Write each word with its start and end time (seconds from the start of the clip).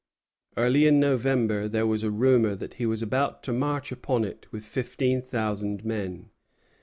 Early 0.57 0.87
in 0.87 0.99
November 0.99 1.67
there 1.67 1.85
was 1.85 2.01
a 2.01 2.09
rumor 2.09 2.55
that 2.55 2.73
he 2.81 2.87
was 2.87 3.03
about 3.03 3.43
to 3.43 3.53
march 3.53 3.91
upon 3.91 4.23
it 4.25 4.47
with 4.51 4.65
fifteen 4.65 5.21
thousand 5.21 5.85
men. 5.85 6.31